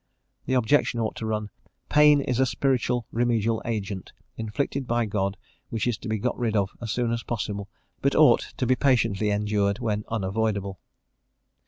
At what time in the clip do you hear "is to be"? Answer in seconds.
5.85-6.17